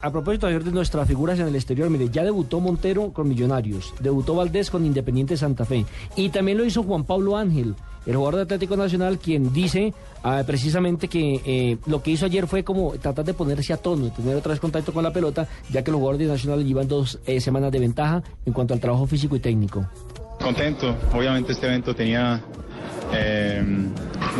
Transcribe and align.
A 0.00 0.12
propósito 0.12 0.46
ayer 0.46 0.62
de 0.62 0.70
nuestras 0.70 1.08
figuras 1.08 1.40
en 1.40 1.48
el 1.48 1.56
exterior, 1.56 1.90
mire, 1.90 2.08
ya 2.08 2.22
debutó 2.22 2.60
Montero 2.60 3.12
con 3.12 3.28
Millonarios, 3.28 3.92
debutó 3.98 4.36
Valdés 4.36 4.70
con 4.70 4.86
Independiente 4.86 5.36
Santa 5.36 5.64
Fe 5.64 5.84
y 6.14 6.28
también 6.28 6.56
lo 6.56 6.64
hizo 6.64 6.84
Juan 6.84 7.02
Pablo 7.02 7.36
Ángel, 7.36 7.74
el 8.06 8.14
jugador 8.14 8.36
de 8.36 8.42
Atlético 8.42 8.76
Nacional, 8.76 9.18
quien 9.18 9.52
dice 9.52 9.92
ah, 10.22 10.44
precisamente 10.46 11.08
que 11.08 11.42
eh, 11.44 11.78
lo 11.86 12.00
que 12.00 12.12
hizo 12.12 12.26
ayer 12.26 12.46
fue 12.46 12.62
como 12.62 12.92
tratar 12.92 13.24
de 13.24 13.34
ponerse 13.34 13.72
a 13.72 13.76
tono, 13.76 14.12
tener 14.12 14.36
otra 14.36 14.52
vez 14.52 14.60
contacto 14.60 14.92
con 14.92 15.02
la 15.02 15.12
pelota, 15.12 15.48
ya 15.68 15.82
que 15.82 15.90
los 15.90 15.98
jugadores 15.98 16.28
de 16.28 16.32
Nacional 16.32 16.64
llevan 16.64 16.86
dos 16.86 17.18
eh, 17.26 17.40
semanas 17.40 17.72
de 17.72 17.80
ventaja 17.80 18.22
en 18.46 18.52
cuanto 18.52 18.74
al 18.74 18.80
trabajo 18.80 19.04
físico 19.04 19.34
y 19.34 19.40
técnico. 19.40 19.84
Contento, 20.40 20.94
obviamente 21.12 21.50
este 21.50 21.66
evento 21.66 21.92
tenía 21.92 22.40
eh, 23.12 23.64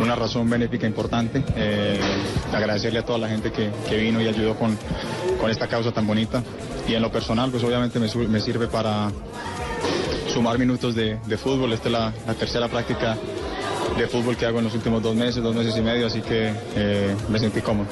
una 0.00 0.14
razón 0.14 0.48
benéfica 0.48 0.86
importante. 0.86 1.42
Eh, 1.56 1.98
agradecerle 2.52 3.00
a 3.00 3.04
toda 3.04 3.18
la 3.18 3.28
gente 3.28 3.50
que, 3.52 3.70
que 3.88 3.96
vino 3.96 4.20
y 4.20 4.28
ayudó 4.28 4.54
con, 4.54 4.76
con, 5.40 5.50
esta 5.50 5.68
causa 5.68 5.92
tan 5.92 6.06
bonita. 6.06 6.42
Y 6.86 6.94
en 6.94 7.02
lo 7.02 7.10
personal, 7.10 7.50
pues 7.50 7.62
obviamente 7.64 7.98
me, 7.98 8.40
sirve 8.40 8.66
para 8.66 9.10
sumar 10.32 10.58
minutos 10.58 10.94
de, 10.94 11.18
de 11.26 11.36
fútbol. 11.36 11.72
Esta 11.72 11.88
es 11.88 11.92
la, 11.92 12.12
la, 12.26 12.34
tercera 12.34 12.68
práctica 12.68 13.16
de 13.96 14.06
fútbol 14.06 14.36
que 14.36 14.46
hago 14.46 14.58
en 14.58 14.64
los 14.64 14.74
últimos 14.74 15.02
dos 15.02 15.14
meses, 15.14 15.42
dos 15.42 15.54
meses 15.54 15.76
y 15.76 15.80
medio, 15.80 16.06
así 16.06 16.20
que 16.20 16.52
eh, 16.76 17.16
me 17.28 17.38
sentí 17.38 17.60
cómodo. 17.60 17.88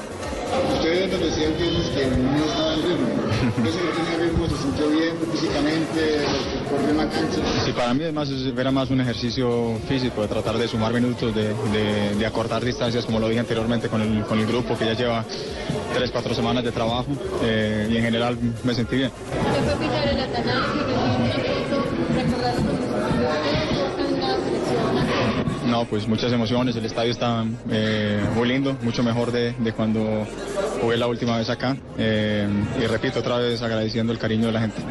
Ustedes 0.73 1.11
nos 1.11 1.19
decían 1.19 1.53
que 1.53 1.71
no 1.71 2.45
estaba 2.45 2.73
en 2.73 2.81
ritmo. 2.81 3.07
¿Eso 3.67 3.79
no 3.83 3.91
tenía 3.91 4.17
ritmo? 4.25 4.47
¿Se 4.47 4.57
sintió 4.57 4.89
bien 4.89 5.13
físicamente? 5.31 6.25
¿Corrió 6.69 6.89
en 6.89 6.97
la 6.97 7.09
cancha? 7.09 7.39
Sí, 7.65 7.71
para 7.73 7.93
mí 7.93 8.03
además 8.03 8.29
era 8.29 8.71
más 8.71 8.89
un 8.89 9.01
ejercicio 9.01 9.79
físico, 9.87 10.21
de 10.21 10.27
tratar 10.27 10.57
de 10.57 10.67
sumar 10.67 10.93
minutos, 10.93 11.33
de, 11.35 11.53
de, 11.53 12.15
de 12.15 12.25
acortar 12.25 12.63
distancias, 12.63 13.05
como 13.05 13.19
lo 13.19 13.27
dije 13.27 13.39
anteriormente 13.39 13.89
con 13.89 14.01
el, 14.01 14.23
con 14.23 14.39
el 14.39 14.45
grupo 14.47 14.77
que 14.77 14.85
ya 14.85 14.93
lleva 14.93 15.25
tres, 15.93 16.11
cuatro 16.11 16.33
semanas 16.33 16.63
de 16.63 16.71
trabajo 16.71 17.07
eh, 17.43 17.87
y 17.89 17.97
en 17.97 18.03
general 18.03 18.37
me 18.63 18.73
sentí 18.73 18.97
bien. 18.97 19.11
¿Qué 19.11 20.43
fue 20.43 20.76
no, 25.77 25.85
pues 25.85 26.07
muchas 26.07 26.31
emociones, 26.31 26.75
el 26.75 26.85
estadio 26.85 27.11
está 27.11 27.45
eh, 27.69 28.19
muy 28.35 28.47
lindo, 28.47 28.75
mucho 28.81 29.03
mejor 29.03 29.31
de, 29.31 29.53
de, 29.53 29.73
cuando 29.73 30.25
jugué 30.81 30.97
la 30.97 31.07
última 31.07 31.37
vez 31.37 31.49
acá. 31.49 31.77
Eh, 31.97 32.47
y 32.81 32.87
repito 32.87 33.19
otra 33.19 33.37
vez 33.37 33.61
agradeciendo 33.61 34.11
el 34.11 34.17
cariño 34.17 34.47
de 34.47 34.53
la 34.53 34.61
gente. 34.61 34.81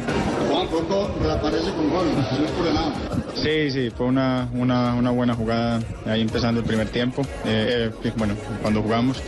Juan, 0.49 0.67
poco 0.67 1.13
reaparece 1.21 1.71
con 1.71 1.89
gol, 1.89 2.07
no 2.15 2.45
es 2.45 2.51
por 2.51 2.73
nada. 2.73 2.93
Sí, 3.35 3.69
sí, 3.71 3.89
fue 3.89 4.05
una, 4.05 4.47
una, 4.53 4.93
una, 4.93 5.11
buena 5.11 5.33
jugada 5.33 5.81
ahí 6.05 6.21
empezando 6.21 6.61
el 6.61 6.65
primer 6.65 6.87
tiempo, 6.89 7.21
eh, 7.45 7.91
bueno, 8.15 8.35
cuando 8.61 8.81
jugamos. 8.81 9.21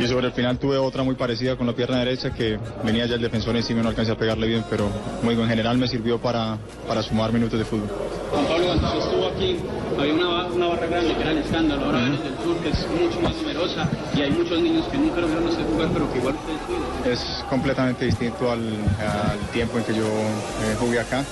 Y 0.00 0.08
sobre 0.08 0.28
el 0.28 0.32
final 0.32 0.58
tuve 0.58 0.78
otra 0.78 1.02
muy 1.02 1.14
parecida 1.14 1.56
con 1.56 1.66
la 1.66 1.74
pierna 1.74 1.98
derecha 1.98 2.30
que 2.32 2.58
venía 2.82 3.04
ya 3.04 3.16
el 3.16 3.20
defensor 3.20 3.54
encima 3.54 3.80
y 3.80 3.82
no 3.82 3.90
alcancé 3.90 4.12
a 4.12 4.16
pegarle 4.16 4.46
bien, 4.46 4.64
pero 4.70 4.88
muy 5.22 5.34
en 5.34 5.46
general 5.46 5.76
me 5.76 5.86
sirvió 5.86 6.18
para, 6.18 6.56
para 6.88 7.02
sumar 7.02 7.34
minutos 7.34 7.58
de 7.58 7.66
fútbol. 7.66 7.88
Juan 8.30 8.46
Pablo, 8.46 8.66
cuando 8.66 8.98
estuvo 8.98 9.26
aquí 9.26 9.56
había 9.98 10.14
una, 10.14 10.46
una 10.46 10.68
barra 10.68 10.86
grande 10.86 11.14
que 11.14 11.20
era 11.20 11.32
el 11.32 11.38
escándalo, 11.38 11.84
ahora 11.84 11.98
vienes 11.98 12.24
del 12.24 12.34
sur 12.38 12.56
que 12.62 12.70
es 12.70 12.86
mucho 12.98 13.20
más 13.20 13.36
numerosa 13.36 13.90
y 14.16 14.22
hay 14.22 14.30
muchos 14.30 14.58
niños 14.62 14.86
que 14.86 14.96
nunca 14.96 15.20
lograron 15.20 15.48
hacer 15.48 15.66
jugar 15.66 15.88
pero 15.92 16.10
que 16.10 16.18
igual 16.18 16.34
ustedes 16.34 16.60
cuidan. 16.66 17.12
Es 17.12 17.44
completamente 17.50 18.04
distinto 18.06 18.50
al, 18.50 18.60
al 18.60 19.38
tiempo 19.52 19.76
en 19.76 19.84
que 19.84 19.94
yo 19.94 20.06
eh, 20.06 20.76
jugué 20.78 21.00
acá. 21.00 21.22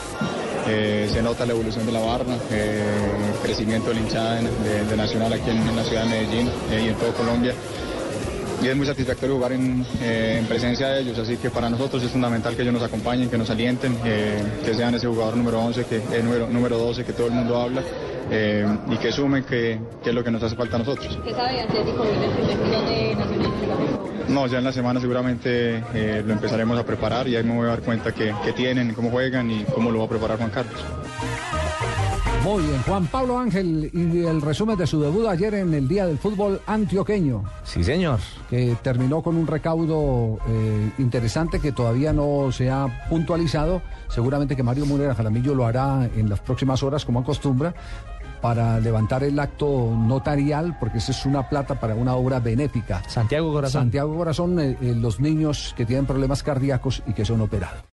Eh, 0.66 1.08
se 1.10 1.22
nota 1.22 1.46
la 1.46 1.52
evolución 1.52 1.86
de 1.86 1.92
la 1.92 2.00
barra, 2.00 2.36
eh, 2.50 2.84
el 3.32 3.40
crecimiento 3.40 3.88
de 3.88 3.94
la 3.94 4.00
hinchada 4.02 4.34
de, 4.34 4.84
de 4.84 4.96
Nacional 4.98 5.32
aquí 5.32 5.48
en, 5.48 5.56
en, 5.56 5.74
la 5.76 5.82
ciudad 5.82 6.02
de 6.02 6.10
Medellín 6.10 6.50
y 6.70 6.88
en 6.88 6.94
todo 6.96 7.14
Colombia 7.14 7.54
y 8.62 8.66
es 8.66 8.76
muy 8.76 8.86
satisfactorio 8.86 9.36
jugar 9.36 9.52
en, 9.52 9.84
eh, 10.02 10.38
en, 10.40 10.46
presencia 10.46 10.88
de 10.88 11.00
ellos, 11.02 11.18
así 11.18 11.36
que 11.36 11.50
para 11.50 11.70
nosotros 11.70 12.02
es 12.02 12.10
fundamental 12.10 12.56
que 12.56 12.62
ellos 12.62 12.74
nos 12.74 12.82
acompañen, 12.82 13.30
que 13.30 13.38
nos 13.38 13.50
alienten, 13.50 13.96
eh, 14.04 14.42
que 14.64 14.74
sean 14.74 14.94
ese 14.94 15.06
jugador 15.06 15.36
número 15.36 15.60
11, 15.60 15.84
que, 15.84 15.96
eh, 15.96 16.22
número, 16.22 16.48
número 16.48 16.78
12 16.78 17.04
que 17.04 17.12
todo 17.12 17.28
el 17.28 17.34
mundo 17.34 17.60
habla 17.60 17.82
y 18.90 18.98
que 18.98 19.10
sumen 19.10 19.42
que, 19.44 19.80
que, 20.02 20.10
es 20.10 20.14
lo 20.14 20.22
que 20.22 20.30
nos 20.30 20.42
hace 20.42 20.54
falta 20.54 20.76
a 20.76 20.80
nosotros. 20.80 21.18
¿Qué 21.24 21.30
sabe 21.30 21.62
Atlético 21.62 22.04
de 22.04 23.14
Nacional? 23.16 23.98
No, 24.28 24.46
ya 24.46 24.58
en 24.58 24.64
la 24.64 24.72
semana 24.72 25.00
seguramente 25.00 25.82
lo 26.26 26.34
empezaremos 26.34 26.78
a 26.78 26.84
preparar 26.84 27.26
y 27.26 27.36
ahí 27.36 27.44
me 27.44 27.54
voy 27.54 27.64
a 27.64 27.70
dar 27.70 27.80
cuenta 27.80 28.12
que, 28.12 28.34
que 28.44 28.52
tienen, 28.52 28.92
cómo 28.92 29.08
juegan 29.10 29.50
y 29.50 29.64
cómo 29.64 29.90
lo 29.90 30.00
va 30.00 30.04
a 30.04 30.08
preparar 30.10 30.36
Juan 30.36 30.50
Carlos. 30.50 30.84
Muy 32.48 32.62
bien, 32.62 32.80
Juan 32.84 33.06
Pablo 33.08 33.38
Ángel 33.38 33.90
y 33.92 34.24
el 34.24 34.40
resumen 34.40 34.74
de 34.78 34.86
su 34.86 34.98
debut 35.02 35.26
ayer 35.26 35.52
en 35.52 35.74
el 35.74 35.86
Día 35.86 36.06
del 36.06 36.16
Fútbol 36.16 36.62
Antioqueño. 36.66 37.44
Sí, 37.62 37.84
señor. 37.84 38.20
Que 38.48 38.74
terminó 38.80 39.20
con 39.20 39.36
un 39.36 39.46
recaudo 39.46 40.38
eh, 40.48 40.90
interesante 40.96 41.60
que 41.60 41.72
todavía 41.72 42.14
no 42.14 42.50
se 42.50 42.70
ha 42.70 43.06
puntualizado. 43.10 43.82
Seguramente 44.08 44.56
que 44.56 44.62
Mario 44.62 44.86
Murera 44.86 45.14
Jaramillo 45.14 45.54
lo 45.54 45.66
hará 45.66 46.08
en 46.16 46.30
las 46.30 46.40
próximas 46.40 46.82
horas, 46.82 47.04
como 47.04 47.20
acostumbra, 47.20 47.74
para 48.40 48.80
levantar 48.80 49.24
el 49.24 49.38
acto 49.38 49.94
notarial, 49.94 50.74
porque 50.80 50.98
esa 50.98 51.12
es 51.12 51.26
una 51.26 51.50
plata 51.50 51.78
para 51.78 51.94
una 51.96 52.14
obra 52.14 52.40
benéfica. 52.40 53.02
Santiago 53.08 53.52
Corazón. 53.52 53.82
Santiago 53.82 54.16
Corazón, 54.16 54.58
eh, 54.58 54.78
eh, 54.80 54.94
los 54.96 55.20
niños 55.20 55.74
que 55.76 55.84
tienen 55.84 56.06
problemas 56.06 56.42
cardíacos 56.42 57.02
y 57.06 57.12
que 57.12 57.26
son 57.26 57.42
operados. 57.42 57.82